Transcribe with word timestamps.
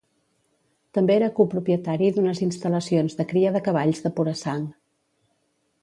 També 0.97 1.13
era 1.15 1.27
copropietari 1.41 2.09
d'unes 2.17 2.43
instal·lacions 2.47 3.19
de 3.21 3.29
cria 3.35 3.55
de 3.59 3.63
cavalls 3.69 4.03
de 4.07 4.15
pura 4.21 4.35
sang. 4.45 4.69